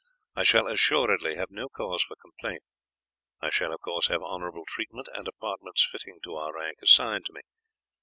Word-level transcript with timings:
I 0.35 0.41
shall 0.43 0.65
assuredly 0.67 1.35
have 1.35 1.51
no 1.51 1.69
cause 1.69 2.01
for 2.01 2.15
complaint. 2.15 2.63
I 3.39 3.51
shall, 3.51 3.71
of 3.71 3.81
course, 3.81 4.07
have 4.07 4.23
honourable 4.23 4.65
treatment, 4.67 5.07
and 5.13 5.27
apartments 5.27 5.87
fitting 5.91 6.17
to 6.23 6.37
our 6.37 6.55
rank 6.55 6.79
assigned 6.81 7.27
to 7.27 7.33
me. 7.33 7.41